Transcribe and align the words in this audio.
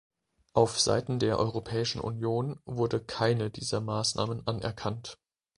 Auf 0.53 0.79
Seiten 0.79 1.19
der 1.19 1.37
Europäischen 1.37 2.01
Union 2.01 2.59
wurde 2.65 2.99
keine 2.99 3.51
dieser 3.51 3.81
Maßnahmen 3.81 4.47
anerkannt. 4.47 5.19